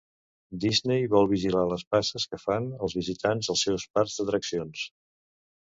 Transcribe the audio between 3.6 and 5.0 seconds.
seus parcs d'atraccions.